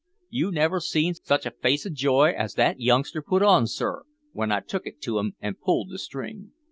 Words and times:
"You 0.31 0.51
never 0.51 0.79
see 0.79 1.13
such 1.13 1.45
a 1.45 1.51
face 1.51 1.85
o' 1.85 1.91
joy 1.91 2.31
as 2.31 2.55
that 2.55 2.79
youngster 2.79 3.21
put 3.21 3.43
on, 3.43 3.67
sir, 3.67 4.01
w'en 4.33 4.51
I 4.51 4.61
took 4.61 4.87
it 4.87 4.99
to 5.01 5.19
him 5.19 5.35
an' 5.39 5.57
pulled 5.63 5.91
the 5.91 5.99
string. 5.99 6.53